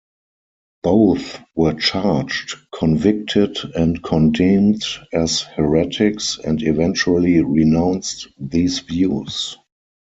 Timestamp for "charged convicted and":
1.75-4.01